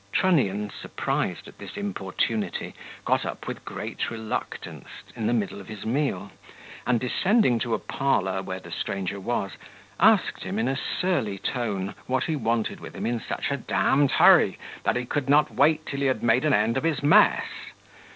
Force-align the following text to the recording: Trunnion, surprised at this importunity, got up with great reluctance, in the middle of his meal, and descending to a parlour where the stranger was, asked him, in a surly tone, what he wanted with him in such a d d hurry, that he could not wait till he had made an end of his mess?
Trunnion, 0.11 0.71
surprised 0.71 1.47
at 1.47 1.59
this 1.59 1.77
importunity, 1.77 2.73
got 3.05 3.23
up 3.23 3.45
with 3.47 3.63
great 3.63 4.09
reluctance, 4.09 4.87
in 5.15 5.27
the 5.27 5.31
middle 5.33 5.61
of 5.61 5.67
his 5.67 5.85
meal, 5.85 6.31
and 6.87 6.99
descending 6.99 7.59
to 7.59 7.75
a 7.75 7.77
parlour 7.77 8.41
where 8.41 8.59
the 8.59 8.71
stranger 8.71 9.19
was, 9.19 9.51
asked 9.99 10.41
him, 10.41 10.57
in 10.57 10.67
a 10.67 10.75
surly 10.75 11.37
tone, 11.37 11.93
what 12.07 12.23
he 12.23 12.35
wanted 12.35 12.79
with 12.79 12.95
him 12.95 13.05
in 13.05 13.19
such 13.19 13.51
a 13.51 13.57
d 13.57 13.63
d 13.67 14.13
hurry, 14.15 14.57
that 14.81 14.95
he 14.95 15.05
could 15.05 15.29
not 15.29 15.51
wait 15.53 15.85
till 15.85 15.99
he 15.99 16.07
had 16.07 16.23
made 16.23 16.45
an 16.45 16.53
end 16.55 16.77
of 16.77 16.83
his 16.83 17.03
mess? 17.03 17.45